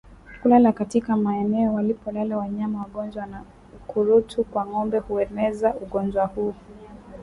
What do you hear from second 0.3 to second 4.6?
Kulala katika maeneo walipolala wanyama wagonjwa wa ukurutu